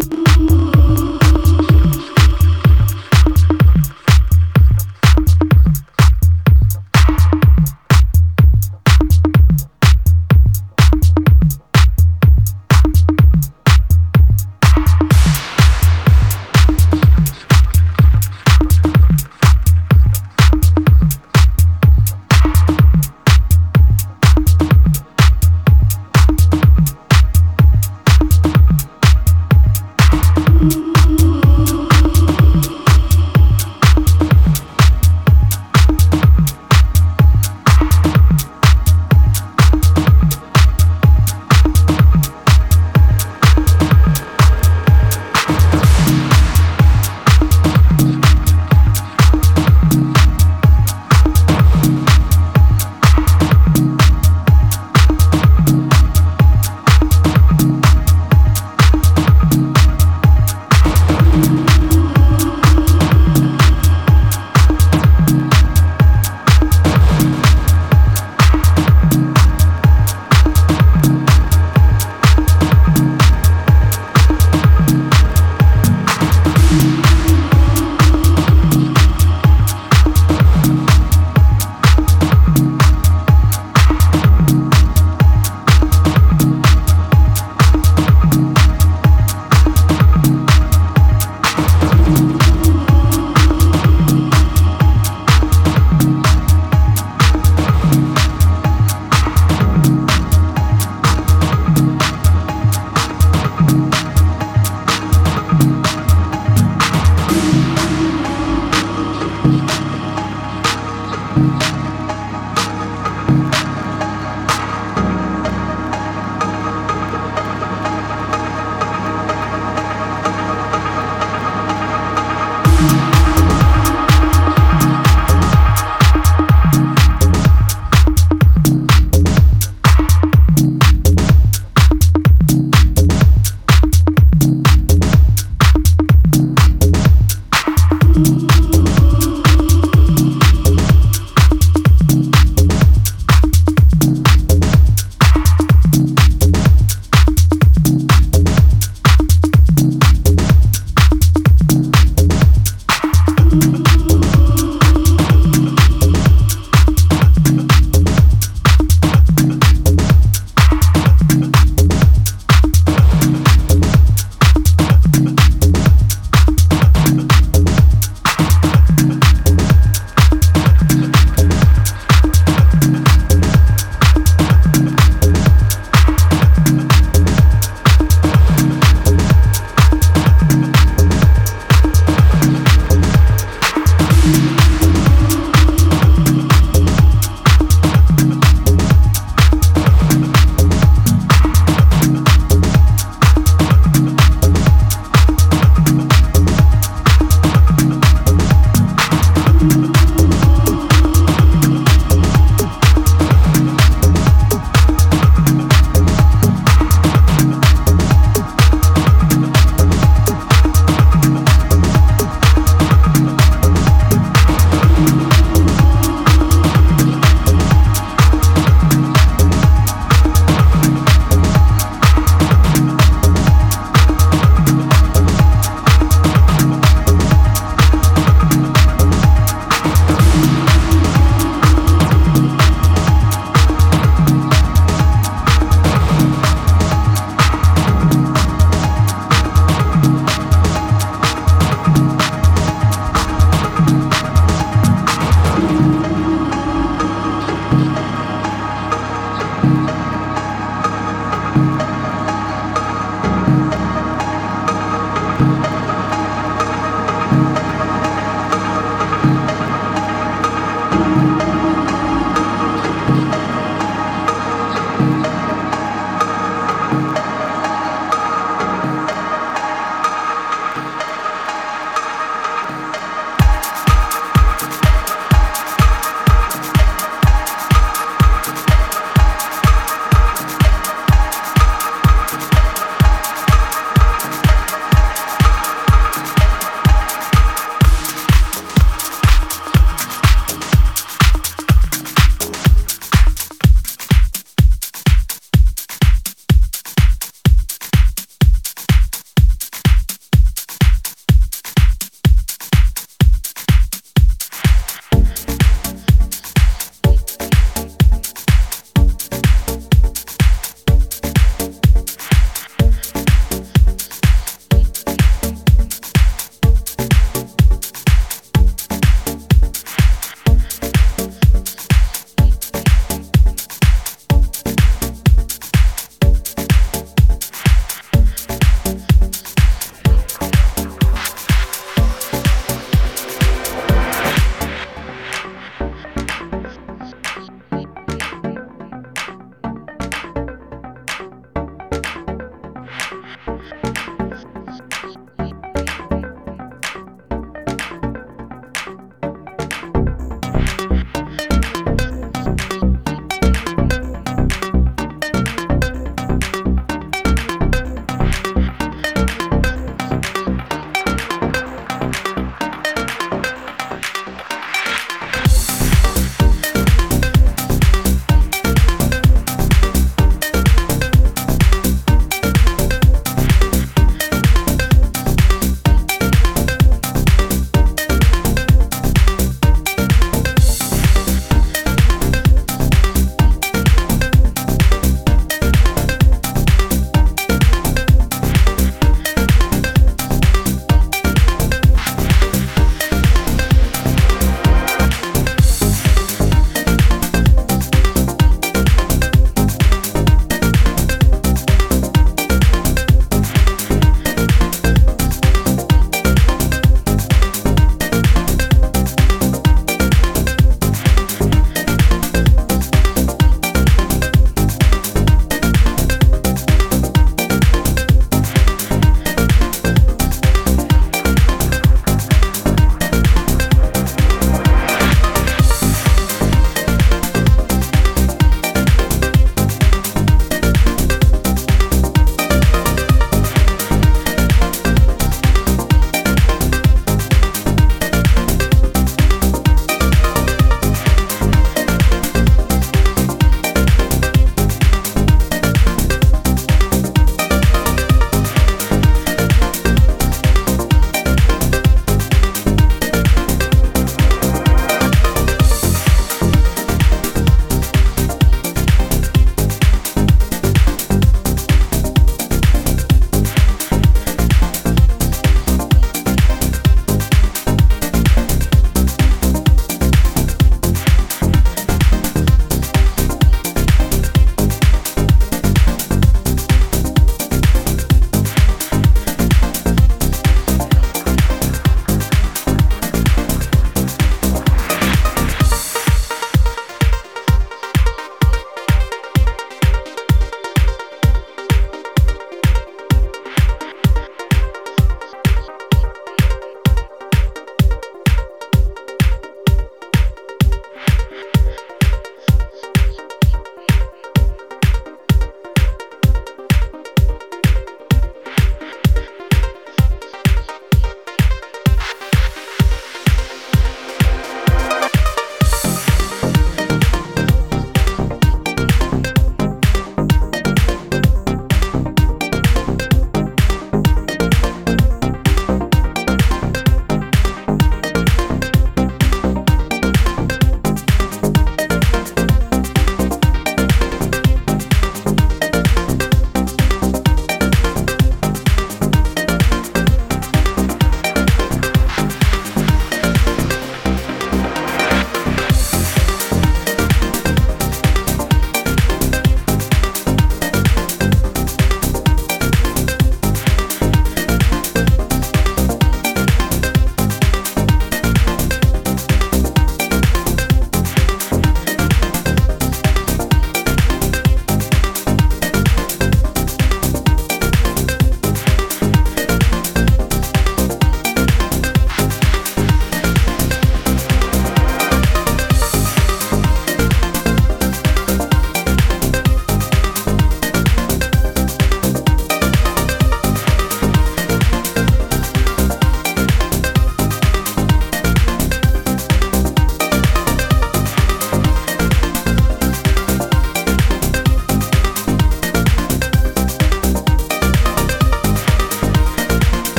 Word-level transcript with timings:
Mm-hmm. 0.00 0.59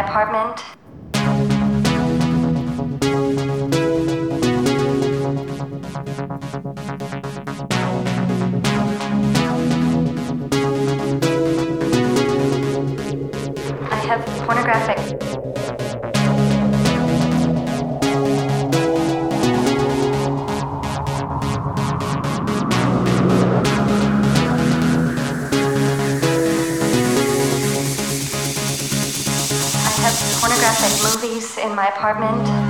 Apartment. 0.00 0.64
I 13.82 13.96
have 14.06 14.24
pornographic. 14.46 15.29
My 31.80 31.88
apartment. 31.88 32.69